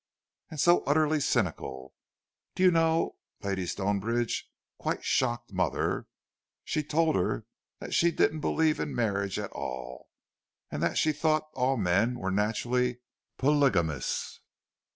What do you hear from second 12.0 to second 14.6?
were naturally polygamous!"